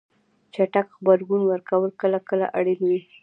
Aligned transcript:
چټک 0.53 0.87
غبرګون 0.97 1.41
ورکول 1.47 1.91
کله 2.01 2.19
کله 2.29 2.45
اړین 2.57 2.79
وي. 2.89 3.01